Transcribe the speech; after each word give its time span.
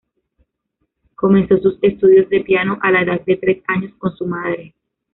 Comenzó 1.13 1.59
sus 1.59 1.77
estudios 1.83 2.27
de 2.31 2.39
piano 2.41 2.79
a 2.81 2.89
la 2.89 3.03
edad 3.03 3.21
de 3.23 3.37
tres 3.37 3.61
años 3.67 3.93
con 3.99 4.11
su 4.17 4.25
madre. 4.25 4.73